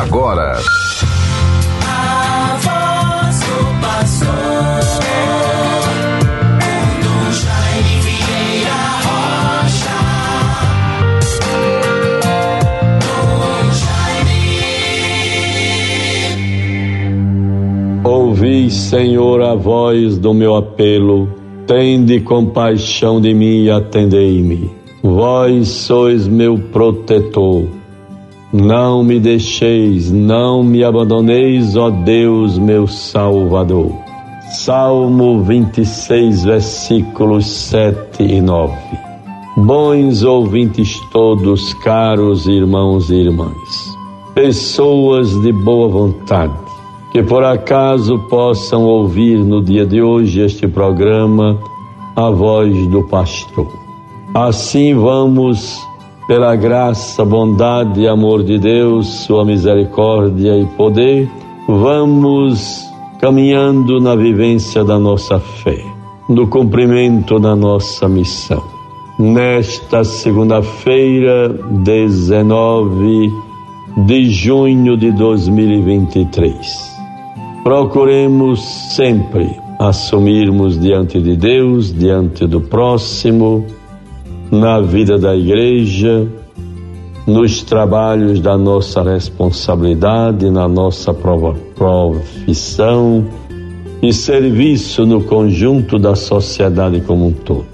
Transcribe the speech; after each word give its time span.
agora. 0.00 0.58
A 1.86 2.56
voz 2.60 3.40
do 3.40 3.80
pastor. 3.80 4.74
Ouvi, 18.04 18.70
Senhor, 18.70 19.40
a 19.40 19.54
voz 19.54 20.18
do 20.18 20.34
meu 20.34 20.56
apelo. 20.56 21.28
Tende 21.66 22.20
compaixão 22.20 23.18
de 23.18 23.32
mim 23.32 23.64
e 23.64 23.70
atendei-me. 23.70 24.70
Vós 25.02 25.68
sois 25.68 26.28
meu 26.28 26.58
protetor. 26.58 27.83
Não 28.54 29.02
me 29.02 29.18
deixeis, 29.18 30.12
não 30.12 30.62
me 30.62 30.84
abandoneis, 30.84 31.74
ó 31.76 31.90
Deus, 31.90 32.56
meu 32.56 32.86
Salvador. 32.86 33.90
Salmo 34.52 35.42
26, 35.42 36.44
versículos 36.44 37.48
7 37.48 38.22
e 38.22 38.40
9. 38.40 38.72
Bons 39.56 40.22
ouvintes 40.22 41.00
todos, 41.10 41.74
caros 41.82 42.46
irmãos 42.46 43.10
e 43.10 43.16
irmãs, 43.16 43.96
pessoas 44.36 45.30
de 45.42 45.50
boa 45.50 45.88
vontade, 45.88 46.54
que 47.10 47.24
por 47.24 47.42
acaso 47.42 48.20
possam 48.30 48.84
ouvir 48.84 49.36
no 49.36 49.60
dia 49.60 49.84
de 49.84 50.00
hoje 50.00 50.42
este 50.42 50.68
programa, 50.68 51.58
a 52.14 52.30
voz 52.30 52.86
do 52.86 53.02
pastor. 53.02 53.66
Assim 54.32 54.94
vamos 54.94 55.76
pela 56.26 56.56
graça, 56.56 57.24
bondade 57.24 58.00
e 58.00 58.08
amor 58.08 58.42
de 58.42 58.58
Deus, 58.58 59.06
sua 59.26 59.44
misericórdia 59.44 60.56
e 60.56 60.64
poder, 60.64 61.28
vamos 61.68 62.84
caminhando 63.20 64.00
na 64.00 64.16
vivência 64.16 64.82
da 64.82 64.98
nossa 64.98 65.38
fé, 65.38 65.84
no 66.28 66.46
cumprimento 66.46 67.38
da 67.38 67.54
nossa 67.54 68.08
missão. 68.08 68.62
Nesta 69.18 70.02
segunda-feira, 70.02 71.48
19 71.48 73.32
de 74.06 74.30
junho 74.30 74.96
de 74.96 75.12
2023, 75.12 76.56
procuremos 77.62 78.60
sempre 78.94 79.56
assumirmos 79.78 80.80
diante 80.80 81.20
de 81.20 81.36
Deus, 81.36 81.92
diante 81.92 82.46
do 82.46 82.60
próximo, 82.60 83.64
na 84.54 84.80
vida 84.80 85.18
da 85.18 85.36
igreja, 85.36 86.26
nos 87.26 87.62
trabalhos 87.62 88.40
da 88.40 88.56
nossa 88.56 89.02
responsabilidade, 89.02 90.48
na 90.50 90.68
nossa 90.68 91.12
profissão 91.74 93.24
e 94.02 94.12
serviço 94.12 95.04
no 95.06 95.24
conjunto 95.24 95.98
da 95.98 96.14
sociedade 96.14 97.00
como 97.00 97.26
um 97.26 97.32
todo. 97.32 97.66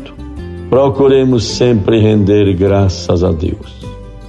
Procuremos 0.68 1.44
sempre 1.44 2.00
render 2.00 2.54
graças 2.54 3.24
a 3.24 3.32
Deus, 3.32 3.84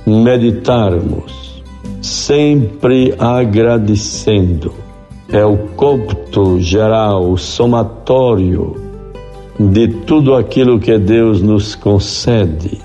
meditarmos, 0.06 1.64
sempre 2.02 3.14
agradecendo. 3.18 4.74
É 5.30 5.46
o 5.46 5.58
cômputo 5.76 6.60
geral, 6.60 7.32
o 7.32 7.38
somatório 7.38 8.91
de 9.60 9.88
tudo 9.88 10.36
aquilo 10.36 10.80
que 10.80 10.98
Deus 10.98 11.42
nos 11.42 11.76
concede, 11.76 12.80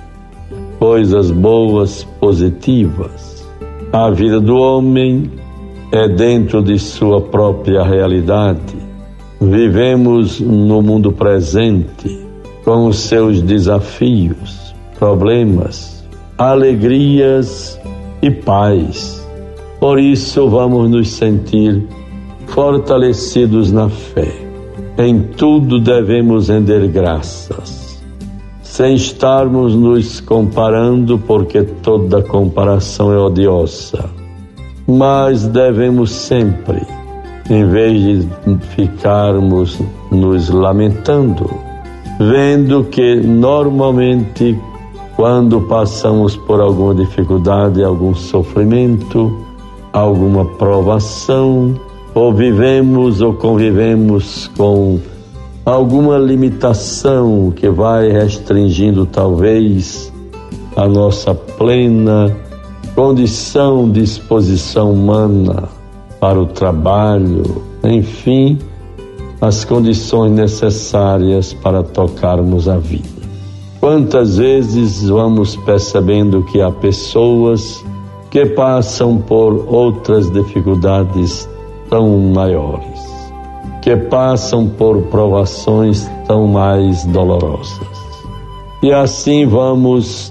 coisas 0.78 1.31
boas, 1.31 2.05
positivas. 2.20 3.47
A 3.92 4.11
vida 4.11 4.41
do 4.41 4.56
homem 4.56 5.31
é 5.92 6.09
dentro 6.09 6.62
de 6.62 6.78
sua 6.78 7.20
própria 7.20 7.83
realidade. 7.83 8.77
Vivemos 9.41 10.41
no 10.41 10.83
mundo 10.83 11.12
presente 11.12 12.27
com 12.64 12.88
os 12.88 12.99
seus 12.99 13.41
desafios, 13.41 14.75
problemas, 14.99 16.05
alegrias 16.37 17.81
e 18.21 18.31
paz. 18.31 19.25
Por 19.78 20.00
isso 20.00 20.49
vamos 20.49 20.91
nos 20.91 21.10
sentir 21.10 21.87
fortalecidos 22.47 23.71
na 23.71 23.88
fé 23.88 24.45
em 24.98 25.20
tudo 25.20 25.78
devemos 25.78 26.48
render 26.48 26.88
graças, 26.88 28.02
sem 28.62 28.94
estarmos 28.94 29.74
nos 29.74 30.20
comparando, 30.20 31.18
porque 31.18 31.62
toda 31.62 32.22
comparação 32.22 33.12
é 33.12 33.18
odiosa. 33.18 34.08
Mas 34.86 35.46
devemos 35.46 36.10
sempre, 36.10 36.80
em 37.50 37.66
vez 37.68 38.02
de 38.02 38.58
ficarmos 38.74 39.78
nos 40.10 40.48
lamentando, 40.48 41.50
vendo 42.18 42.84
que 42.84 43.16
normalmente 43.16 44.58
quando 45.16 45.62
passamos 45.62 46.36
por 46.36 46.60
alguma 46.60 46.94
dificuldade, 46.94 47.82
algum 47.82 48.14
sofrimento, 48.14 49.34
alguma 49.92 50.44
provação, 50.44 51.74
ou 52.16 52.32
vivemos 52.32 53.21
ou 53.21 53.34
convivemos 53.34 54.50
com 54.56 54.99
alguma 55.66 56.16
limitação 56.16 57.53
que 57.54 57.69
vai 57.69 58.10
restringindo 58.10 59.04
talvez 59.04 60.10
a 60.75 60.88
nossa 60.88 61.34
plena 61.34 62.34
condição, 62.94 63.91
disposição 63.91 64.93
humana 64.93 65.65
para 66.19 66.41
o 66.41 66.47
trabalho, 66.47 67.62
enfim, 67.84 68.59
as 69.38 69.66
condições 69.66 70.32
necessárias 70.32 71.53
para 71.53 71.82
tocarmos 71.82 72.66
a 72.66 72.78
vida. 72.78 73.06
Quantas 73.78 74.38
vezes 74.38 75.06
vamos 75.06 75.55
percebendo 75.55 76.43
que 76.44 76.62
há 76.62 76.71
pessoas 76.71 77.84
que 78.31 78.47
passam 78.47 79.19
por 79.19 79.66
outras 79.69 80.31
dificuldades 80.31 81.47
tão 81.96 82.18
maiores, 82.18 83.00
que 83.80 83.96
passam 83.96 84.68
por 84.68 85.00
provações 85.04 86.06
tão 86.26 86.46
mais 86.46 87.06
dolorosas. 87.06 87.88
E 88.82 88.92
assim 88.92 89.46
vamos 89.46 90.30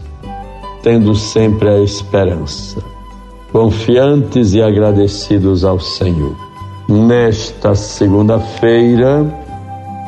tendo 0.83 1.15
sempre 1.15 1.67
a 1.67 1.79
esperança, 1.79 2.83
confiantes 3.51 4.53
e 4.53 4.61
agradecidos 4.61 5.65
ao 5.65 5.79
Senhor. 5.79 6.35
Nesta 6.87 7.73
segunda-feira, 7.73 9.25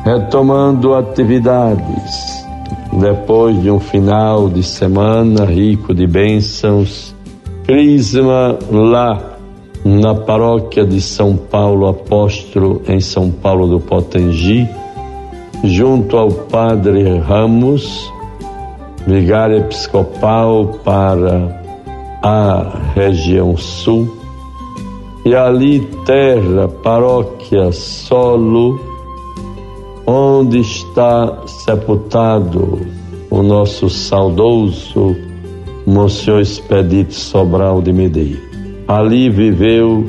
retomando 0.06 0.94
atividades, 0.94 2.46
depois 2.94 3.60
de 3.64 3.72
um 3.72 3.80
final 3.80 4.48
de 4.48 4.62
semana 4.62 5.44
rico 5.44 5.92
de 5.96 6.06
bênçãos, 6.06 7.16
Crisma 7.66 8.60
lá 8.72 9.37
na 9.88 10.14
paróquia 10.14 10.86
de 10.86 11.00
São 11.00 11.38
Paulo 11.38 11.88
Apóstolo, 11.88 12.82
em 12.90 13.00
São 13.00 13.32
Paulo 13.32 13.68
do 13.68 13.80
Potengi, 13.80 14.68
junto 15.64 16.18
ao 16.18 16.30
Padre 16.30 17.18
Ramos, 17.20 18.12
vigário 19.08 19.60
episcopal 19.60 20.80
para 20.84 21.62
a 22.22 22.80
região 22.94 23.56
sul, 23.56 24.14
e 25.24 25.34
ali 25.34 25.80
terra, 26.06 26.68
paróquia 26.68 27.72
Solo, 27.72 28.78
onde 30.06 30.60
está 30.60 31.44
sepultado 31.46 32.86
o 33.30 33.42
nosso 33.42 33.90
saudoso 33.90 35.16
Monsenhor 35.86 36.42
Expedito 36.42 37.14
Sobral 37.14 37.82
de 37.82 37.94
Medeiros. 37.94 38.47
Ali 38.88 39.30
viveu 39.30 40.08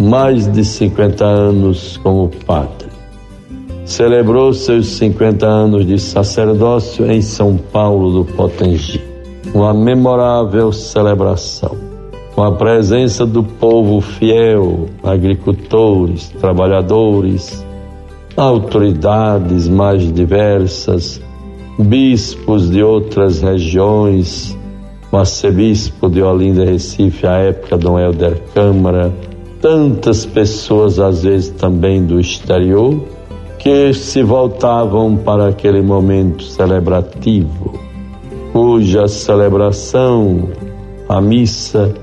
mais 0.00 0.50
de 0.50 0.64
50 0.64 1.22
anos 1.26 1.98
como 1.98 2.30
padre. 2.46 2.88
Celebrou 3.84 4.54
seus 4.54 4.86
50 4.96 5.44
anos 5.44 5.86
de 5.86 5.98
sacerdócio 5.98 7.04
em 7.10 7.20
São 7.20 7.58
Paulo 7.58 8.24
do 8.24 8.32
Potengi. 8.32 8.98
Uma 9.52 9.74
memorável 9.74 10.72
celebração, 10.72 11.76
com 12.34 12.42
a 12.42 12.52
presença 12.52 13.26
do 13.26 13.42
povo 13.42 14.00
fiel, 14.00 14.86
agricultores, 15.02 16.30
trabalhadores, 16.40 17.62
autoridades 18.38 19.68
mais 19.68 20.10
diversas, 20.10 21.20
bispos 21.78 22.70
de 22.70 22.82
outras 22.82 23.42
regiões, 23.42 24.56
o 25.14 25.18
arcebispo 25.18 26.08
de 26.08 26.20
Olinda 26.20 26.64
Recife, 26.64 27.24
à 27.24 27.36
época, 27.36 27.78
Dom 27.78 27.98
Helder 27.98 28.42
Câmara, 28.52 29.12
tantas 29.60 30.26
pessoas, 30.26 30.98
às 30.98 31.22
vezes 31.22 31.50
também 31.50 32.04
do 32.04 32.18
exterior, 32.18 33.00
que 33.58 33.94
se 33.94 34.22
voltavam 34.24 35.16
para 35.16 35.48
aquele 35.48 35.80
momento 35.80 36.42
celebrativo, 36.42 37.78
cuja 38.52 39.06
celebração, 39.06 40.48
a 41.08 41.20
missa, 41.20 41.94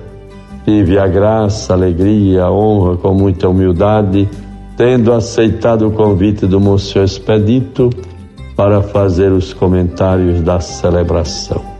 tive 0.63 0.97
a 0.97 1.07
graça, 1.07 1.73
a 1.73 1.75
alegria, 1.75 2.45
a 2.45 2.51
honra, 2.51 2.95
com 2.95 3.13
muita 3.13 3.49
humildade, 3.49 4.27
tendo 4.77 5.11
aceitado 5.11 5.85
o 5.85 5.91
convite 5.91 6.47
do 6.47 6.61
Monsenhor 6.61 7.05
Expedito 7.05 7.89
para 8.55 8.81
fazer 8.81 9.33
os 9.33 9.53
comentários 9.53 10.41
da 10.41 10.61
celebração. 10.61 11.70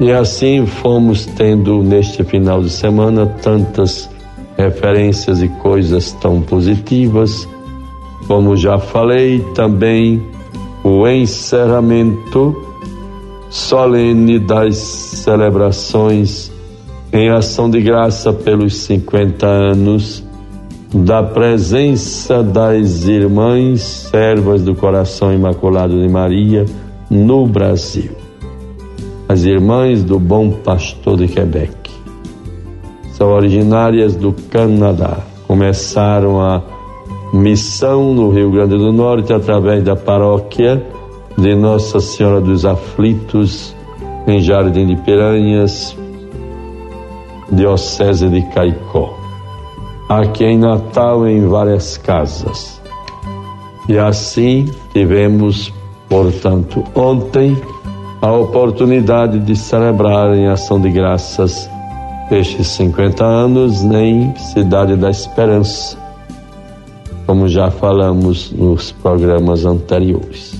E 0.00 0.10
assim 0.10 0.66
fomos 0.66 1.24
tendo 1.24 1.82
neste 1.82 2.24
final 2.24 2.60
de 2.62 2.70
semana 2.70 3.26
tantas 3.26 4.10
referências 4.56 5.42
e 5.42 5.48
coisas 5.48 6.12
tão 6.12 6.40
positivas, 6.40 7.48
como 8.26 8.56
já 8.56 8.78
falei, 8.78 9.40
também 9.54 10.22
o 10.82 11.06
encerramento 11.06 12.54
solene 13.50 14.38
das 14.38 14.76
celebrações 14.76 16.50
em 17.12 17.30
ação 17.30 17.70
de 17.70 17.80
graça 17.80 18.32
pelos 18.32 18.76
50 18.78 19.46
anos 19.46 20.24
da 20.92 21.22
presença 21.22 22.42
das 22.42 23.06
irmãs 23.06 23.82
servas 23.82 24.62
do 24.62 24.74
coração 24.74 25.32
imaculado 25.32 26.00
de 26.00 26.08
Maria 26.08 26.64
no 27.10 27.46
Brasil. 27.46 28.23
As 29.26 29.44
irmãs 29.44 30.04
do 30.04 30.18
Bom 30.18 30.50
Pastor 30.50 31.16
de 31.16 31.28
Quebec 31.28 31.90
são 33.12 33.32
originárias 33.32 34.14
do 34.14 34.34
Canadá. 34.50 35.18
Começaram 35.46 36.40
a 36.40 36.62
missão 37.32 38.12
no 38.12 38.30
Rio 38.30 38.50
Grande 38.50 38.76
do 38.76 38.92
Norte 38.92 39.32
através 39.32 39.82
da 39.82 39.96
paróquia 39.96 40.84
de 41.38 41.54
Nossa 41.54 42.00
Senhora 42.00 42.40
dos 42.40 42.66
Aflitos 42.66 43.74
em 44.26 44.40
Jardim 44.40 44.86
de 44.86 44.96
Piranhas, 44.96 45.96
Diocese 47.50 48.28
de 48.28 48.42
Caicó. 48.50 49.18
Aqui 50.08 50.44
em 50.44 50.58
Natal, 50.58 51.26
em 51.26 51.46
várias 51.46 51.96
casas. 51.96 52.80
E 53.88 53.98
assim 53.98 54.70
tivemos, 54.92 55.72
portanto, 56.08 56.84
ontem 56.94 57.56
a 58.24 58.32
oportunidade 58.32 59.38
de 59.38 59.54
celebrar 59.54 60.34
em 60.34 60.46
ação 60.46 60.80
de 60.80 60.90
graças 60.90 61.68
estes 62.30 62.68
50 62.68 63.22
anos 63.22 63.84
em 63.84 64.34
Cidade 64.36 64.96
da 64.96 65.10
Esperança, 65.10 65.98
como 67.26 67.46
já 67.46 67.70
falamos 67.70 68.50
nos 68.50 68.92
programas 68.92 69.66
anteriores. 69.66 70.58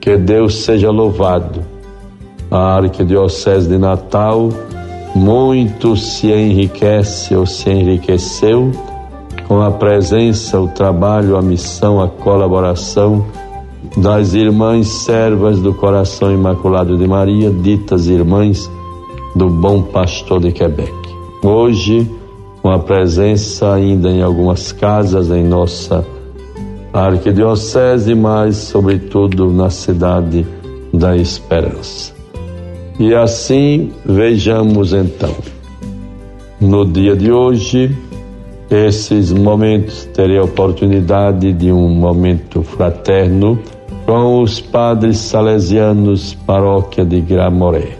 Que 0.00 0.16
Deus 0.16 0.64
seja 0.64 0.90
louvado. 0.90 1.60
A 2.50 2.76
Arquidiocese 2.76 3.68
de 3.68 3.76
Natal 3.76 4.48
muito 5.14 5.94
se 5.98 6.32
enriquece 6.32 7.36
ou 7.36 7.44
se 7.44 7.68
enriqueceu 7.68 8.72
com 9.46 9.60
a 9.60 9.70
presença, 9.70 10.58
o 10.58 10.68
trabalho, 10.68 11.36
a 11.36 11.42
missão, 11.42 12.00
a 12.00 12.08
colaboração 12.08 13.22
das 13.96 14.34
irmãs 14.34 14.88
servas 14.88 15.60
do 15.60 15.74
coração 15.74 16.32
imaculado 16.32 16.96
de 16.96 17.06
Maria, 17.06 17.50
ditas 17.50 18.08
irmãs 18.08 18.70
do 19.34 19.48
Bom 19.48 19.82
Pastor 19.82 20.40
de 20.40 20.52
Quebec. 20.52 20.92
Hoje, 21.42 22.10
com 22.62 22.70
a 22.70 22.78
presença 22.78 23.74
ainda 23.74 24.08
em 24.08 24.22
algumas 24.22 24.72
casas 24.72 25.30
em 25.30 25.44
nossa 25.44 26.04
arquidiocese, 26.92 28.14
mas 28.14 28.56
sobretudo 28.56 29.52
na 29.52 29.68
cidade 29.68 30.46
da 30.92 31.16
Esperança. 31.16 32.14
E 32.98 33.14
assim 33.14 33.92
vejamos 34.06 34.92
então, 34.92 35.34
no 36.60 36.86
dia 36.86 37.16
de 37.16 37.32
hoje, 37.32 37.94
esses 38.70 39.32
momentos, 39.32 40.08
terei 40.14 40.38
a 40.38 40.44
oportunidade 40.44 41.52
de 41.52 41.70
um 41.70 41.88
momento 41.88 42.62
fraterno 42.62 43.58
com 44.06 44.42
os 44.42 44.60
padres 44.60 45.18
salesianos 45.18 46.34
paróquia 46.46 47.04
de 47.04 47.20
Gramoré. 47.20 47.98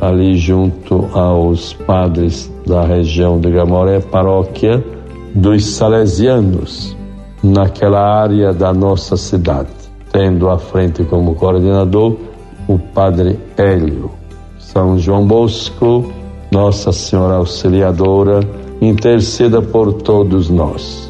Ali 0.00 0.36
junto 0.36 1.08
aos 1.12 1.72
padres 1.72 2.52
da 2.66 2.84
região 2.84 3.38
de 3.40 3.50
Gramoré, 3.50 4.00
paróquia 4.00 4.84
dos 5.34 5.64
salesianos, 5.64 6.96
naquela 7.42 8.00
área 8.00 8.52
da 8.52 8.72
nossa 8.72 9.16
cidade, 9.16 9.70
tendo 10.12 10.48
à 10.48 10.58
frente 10.58 11.04
como 11.04 11.34
coordenador 11.34 12.16
o 12.68 12.78
padre 12.78 13.38
Hélio. 13.56 14.10
São 14.58 14.98
João 14.98 15.26
Bosco, 15.26 16.10
Nossa 16.52 16.92
Senhora 16.92 17.36
Auxiliadora, 17.36 18.40
interceda 18.80 19.60
por 19.60 19.92
todos 19.92 20.48
nós, 20.48 21.09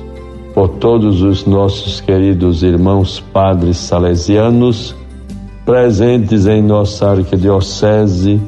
por 0.55 0.69
todos 0.69 1.23
os 1.23 1.47
nossos 1.47 2.01
queridos 2.01 2.63
irmãos 2.63 3.21
padres 3.33 3.77
salesianos 3.77 4.95
presentes 5.65 6.47
em 6.47 6.63
nossa 6.63 7.11
arquidiocese, 7.11 8.41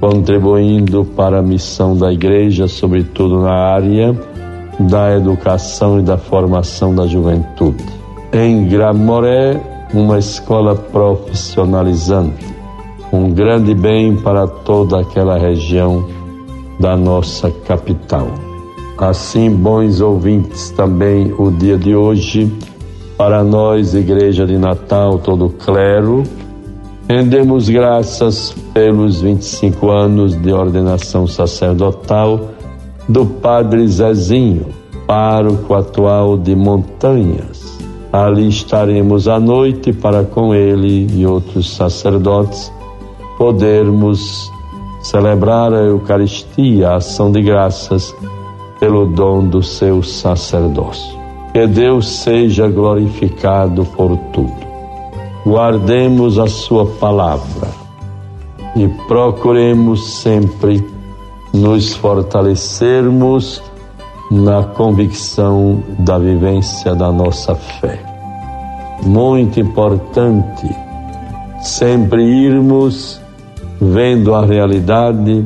contribuindo 0.00 1.04
para 1.04 1.38
a 1.38 1.42
missão 1.42 1.96
da 1.96 2.12
Igreja, 2.12 2.66
sobretudo 2.66 3.40
na 3.40 3.54
área 3.54 4.16
da 4.80 5.14
educação 5.14 6.00
e 6.00 6.02
da 6.02 6.18
formação 6.18 6.94
da 6.94 7.06
juventude. 7.06 7.84
Em 8.32 8.66
Gramoré, 8.66 9.60
uma 9.94 10.18
escola 10.18 10.74
profissionalizante 10.74 12.56
um 13.12 13.30
grande 13.32 13.74
bem 13.74 14.16
para 14.16 14.46
toda 14.46 15.00
aquela 15.00 15.38
região 15.38 16.06
da 16.78 16.96
nossa 16.96 17.50
capital. 17.50 18.28
Assim, 18.98 19.50
bons 19.50 20.00
ouvintes, 20.00 20.70
também 20.70 21.34
o 21.38 21.50
dia 21.50 21.76
de 21.76 21.94
hoje, 21.94 22.50
para 23.16 23.44
nós, 23.44 23.94
Igreja 23.94 24.46
de 24.46 24.56
Natal, 24.56 25.18
todo 25.18 25.50
clero, 25.50 26.22
rendemos 27.06 27.68
graças 27.68 28.54
pelos 28.72 29.20
25 29.20 29.90
anos 29.90 30.34
de 30.40 30.50
ordenação 30.50 31.26
sacerdotal 31.26 32.40
do 33.06 33.26
Padre 33.26 33.86
Zezinho, 33.86 34.66
pároco 35.06 35.74
atual 35.74 36.38
de 36.38 36.56
Montanhas. 36.56 37.78
Ali 38.12 38.48
estaremos 38.48 39.28
à 39.28 39.38
noite 39.38 39.92
para 39.92 40.24
com 40.24 40.54
ele 40.54 41.06
e 41.12 41.26
outros 41.26 41.74
sacerdotes 41.76 42.72
podermos 43.36 44.50
celebrar 45.02 45.72
a 45.72 45.82
Eucaristia, 45.82 46.90
a 46.90 46.96
ação 46.96 47.30
de 47.30 47.42
graças, 47.42 48.14
pelo 48.78 49.06
dom 49.06 49.46
do 49.46 49.62
seu 49.62 50.02
sacerdócio. 50.02 51.16
Que 51.52 51.66
Deus 51.66 52.08
seja 52.08 52.68
glorificado 52.68 53.84
por 53.84 54.16
tudo. 54.32 54.66
Guardemos 55.44 56.38
a 56.38 56.46
Sua 56.46 56.84
palavra 56.84 57.68
e 58.74 58.88
procuremos 59.06 60.20
sempre 60.20 60.84
nos 61.54 61.94
fortalecermos 61.94 63.62
na 64.30 64.64
convicção 64.64 65.82
da 66.00 66.18
vivência 66.18 66.94
da 66.94 67.10
nossa 67.10 67.54
fé. 67.54 67.98
Muito 69.04 69.60
importante 69.60 70.68
sempre 71.60 72.22
irmos 72.22 73.20
vendo 73.80 74.34
a 74.34 74.44
realidade, 74.44 75.44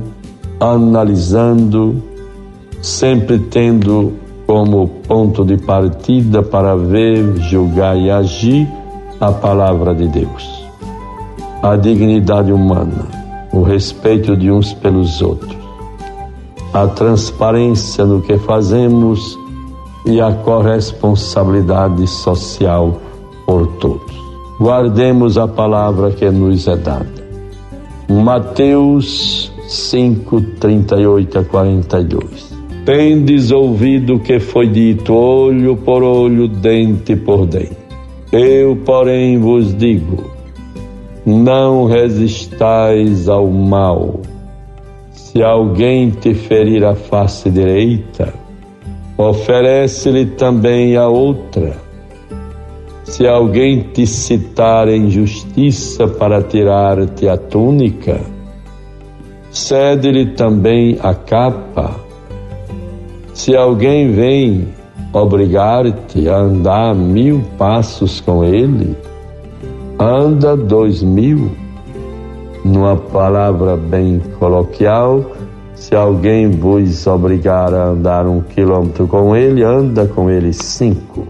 analisando, 0.60 2.02
sempre 2.82 3.38
tendo 3.38 4.12
como 4.46 4.88
ponto 5.06 5.44
de 5.44 5.56
partida 5.56 6.42
para 6.42 6.74
ver, 6.74 7.36
julgar 7.40 7.96
e 7.96 8.10
agir 8.10 8.68
a 9.20 9.30
palavra 9.30 9.94
de 9.94 10.08
Deus. 10.08 10.64
A 11.62 11.76
dignidade 11.76 12.52
humana, 12.52 13.06
o 13.52 13.62
respeito 13.62 14.36
de 14.36 14.50
uns 14.50 14.72
pelos 14.72 15.20
outros, 15.22 15.56
a 16.72 16.86
transparência 16.86 18.04
no 18.04 18.22
que 18.22 18.38
fazemos 18.38 19.38
e 20.06 20.20
a 20.20 20.32
corresponsabilidade 20.32 22.06
social 22.06 22.98
por 23.46 23.66
todos. 23.78 24.18
Guardemos 24.58 25.38
a 25.38 25.46
palavra 25.46 26.10
que 26.10 26.30
nos 26.30 26.66
é 26.66 26.76
dada 26.76 27.20
Mateus 28.10 29.52
5, 29.68 30.40
38 30.58 31.38
a 31.38 31.44
42. 31.44 32.49
Tendes 32.84 33.50
ouvido 33.50 34.14
o 34.14 34.20
que 34.20 34.40
foi 34.40 34.66
dito, 34.66 35.14
olho 35.14 35.76
por 35.76 36.02
olho, 36.02 36.48
dente 36.48 37.14
por 37.14 37.46
dente. 37.46 37.76
Eu, 38.32 38.76
porém, 38.84 39.38
vos 39.38 39.76
digo: 39.76 40.30
não 41.26 41.84
resistais 41.84 43.28
ao 43.28 43.48
mal. 43.48 44.20
Se 45.12 45.42
alguém 45.42 46.10
te 46.10 46.34
ferir 46.34 46.84
a 46.84 46.94
face 46.94 47.50
direita, 47.50 48.32
oferece-lhe 49.16 50.26
também 50.26 50.96
a 50.96 51.06
outra. 51.06 51.76
Se 53.04 53.26
alguém 53.26 53.80
te 53.92 54.06
citar 54.06 54.88
em 54.88 55.10
justiça 55.10 56.08
para 56.08 56.42
tirar-te 56.42 57.28
a 57.28 57.36
túnica, 57.36 58.20
cede-lhe 59.50 60.26
também 60.34 60.96
a 61.02 61.14
capa. 61.14 62.09
Se 63.32 63.56
alguém 63.56 64.12
vem 64.12 64.68
obrigar-te 65.12 66.28
a 66.28 66.36
andar 66.36 66.94
mil 66.94 67.42
passos 67.56 68.20
com 68.20 68.44
ele, 68.44 68.96
anda 69.98 70.56
dois 70.56 71.02
mil. 71.02 71.50
Numa 72.64 72.96
palavra 72.96 73.76
bem 73.76 74.20
coloquial, 74.38 75.24
se 75.74 75.96
alguém 75.96 76.50
vos 76.50 77.06
obrigar 77.06 77.72
a 77.72 77.86
andar 77.86 78.26
um 78.26 78.42
quilômetro 78.42 79.06
com 79.06 79.34
ele, 79.34 79.62
anda 79.62 80.06
com 80.06 80.28
ele 80.28 80.52
cinco. 80.52 81.26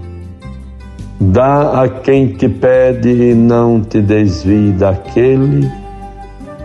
Dá 1.21 1.83
a 1.83 1.88
quem 1.88 2.28
te 2.28 2.49
pede 2.49 3.11
e 3.11 3.35
não 3.35 3.80
te 3.80 4.00
desvie 4.00 4.73
daquele 4.73 5.71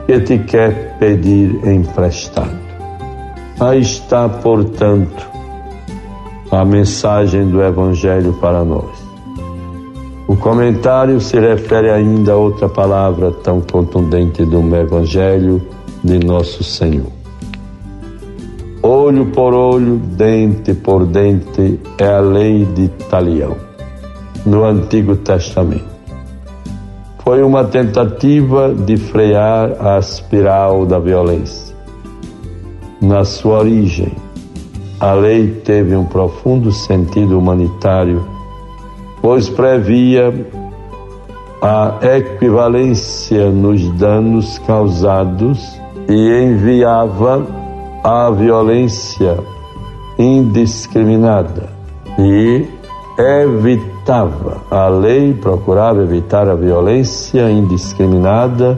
que 0.07 0.19
te 0.21 0.39
quer 0.39 0.97
pedir 0.97 1.59
emprestado. 1.67 2.64
Aí 3.59 3.79
está, 3.79 4.27
portanto, 4.27 5.25
a 6.51 6.65
mensagem 6.65 7.47
do 7.47 7.63
Evangelho 7.63 8.33
para 8.33 8.65
nós. 8.65 9.05
O 10.27 10.35
comentário 10.35 11.21
se 11.21 11.39
refere 11.39 11.89
ainda 11.89 12.33
a 12.33 12.35
outra 12.35 12.67
palavra 12.67 13.31
tão 13.31 13.61
contundente 13.61 14.43
do 14.43 14.75
Evangelho 14.75 15.61
de 16.03 16.19
Nosso 16.19 16.63
Senhor. 16.63 17.11
Olho 18.83 19.27
por 19.27 19.53
olho, 19.53 19.97
dente 19.97 20.73
por 20.73 21.05
dente 21.05 21.79
é 21.97 22.07
a 22.07 22.19
lei 22.19 22.65
de 22.65 22.89
Talião, 23.09 23.55
no 24.45 24.65
Antigo 24.65 25.15
Testamento. 25.15 25.95
Foi 27.23 27.41
uma 27.41 27.63
tentativa 27.63 28.73
de 28.73 28.97
frear 28.97 29.75
a 29.79 29.97
espiral 29.97 30.85
da 30.85 30.99
violência. 30.99 31.64
Na 33.01 33.25
sua 33.25 33.59
origem, 33.59 34.11
a 34.99 35.13
lei 35.13 35.47
teve 35.65 35.95
um 35.95 36.05
profundo 36.05 36.71
sentido 36.71 37.37
humanitário, 37.37 38.25
pois 39.21 39.49
previa 39.49 40.33
a 41.61 41.97
equivalência 42.17 43.49
nos 43.49 43.87
danos 43.93 44.57
causados 44.59 45.79
e 46.07 46.43
enviava 46.43 47.45
a 48.03 48.29
violência 48.29 49.37
indiscriminada 50.17 51.69
e 52.17 52.65
evitava, 53.17 54.57
a 54.71 54.87
lei 54.87 55.33
procurava 55.33 56.03
evitar 56.03 56.47
a 56.47 56.55
violência 56.55 57.49
indiscriminada, 57.49 58.77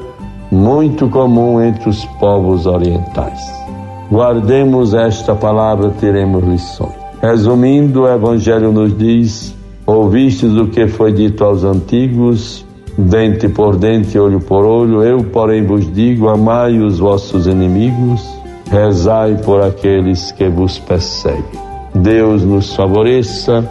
muito 0.52 1.10
comum 1.10 1.62
entre 1.62 1.90
os 1.90 2.06
povos 2.20 2.66
orientais. 2.66 3.67
Guardemos 4.10 4.94
esta 4.94 5.36
palavra, 5.36 5.90
teremos 5.90 6.44
lições. 6.44 6.96
Resumindo, 7.22 8.04
o 8.04 8.08
Evangelho 8.08 8.72
nos 8.72 8.98
diz: 8.98 9.56
Ouvistes 9.86 10.54
o 10.54 10.68
que 10.68 10.88
foi 10.88 11.12
dito 11.12 11.44
aos 11.44 11.64
antigos, 11.64 12.66
dente 12.98 13.50
por 13.50 13.76
dente, 13.76 14.18
olho 14.18 14.40
por 14.40 14.64
olho, 14.64 15.04
eu, 15.04 15.24
porém, 15.24 15.66
vos 15.66 15.92
digo: 15.92 16.30
amai 16.30 16.80
os 16.80 17.00
vossos 17.00 17.48
inimigos 17.48 18.38
rezai 18.70 19.36
por 19.44 19.62
aqueles 19.62 20.32
que 20.32 20.48
vos 20.50 20.78
perseguem. 20.80 21.68
Deus 21.96 22.44
nos 22.44 22.76
favoreça 22.76 23.70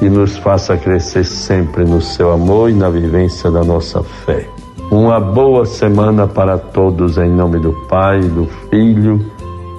e 0.00 0.08
nos 0.08 0.36
faça 0.38 0.76
crescer 0.76 1.24
sempre 1.24 1.84
no 1.84 2.00
seu 2.00 2.32
amor 2.32 2.70
e 2.70 2.74
na 2.74 2.88
vivência 2.88 3.50
da 3.50 3.62
nossa 3.62 4.02
fé. 4.02 4.46
Uma 4.90 5.20
boa 5.20 5.64
semana 5.64 6.26
para 6.26 6.58
todos, 6.58 7.16
em 7.16 7.30
nome 7.30 7.60
do 7.60 7.72
Pai, 7.88 8.20
do 8.20 8.46
Filho 8.68 9.24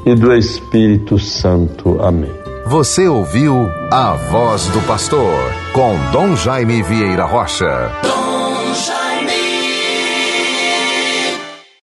e 0.05 0.15
do 0.15 0.33
Espírito 0.33 1.17
Santo. 1.19 2.01
Amém. 2.01 2.31
Você 2.65 3.07
ouviu 3.07 3.69
a 3.91 4.13
voz 4.13 4.67
do 4.67 4.79
pastor 4.87 5.35
com 5.73 5.95
Dom 6.11 6.35
Jaime 6.35 6.81
Vieira 6.83 7.25
Rocha. 7.25 7.91